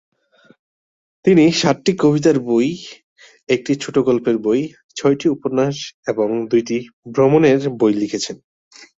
তিনি 1.25 1.43
সাতটি 1.51 1.91
কবিতার 1.99 2.37
বই, 2.39 2.69
একটি 3.49 3.71
ছোট 3.75 3.95
গল্পের 3.99 4.37
বই, 4.37 4.61
ছয়টি 4.95 5.27
উপন্যাস 5.29 5.75
এবং 6.07 6.27
দুটি 6.51 6.77
ভ্রমণের 7.13 7.59
বই 7.79 7.93
লিখেছেন। 7.93 8.37